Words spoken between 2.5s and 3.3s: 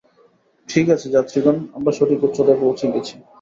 পোঁছে গেছি।